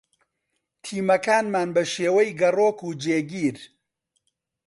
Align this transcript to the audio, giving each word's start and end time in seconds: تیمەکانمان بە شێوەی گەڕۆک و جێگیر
تیمەکانمان 0.83 1.69
بە 1.75 1.83
شێوەی 1.93 2.35
گەڕۆک 2.39 2.79
و 2.87 2.89
جێگیر 3.03 3.57